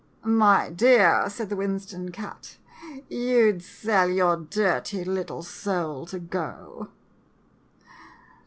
[0.25, 2.57] "My dear," said the Winston cat,"
[3.07, 6.89] you 'd sell your dirty little soul to go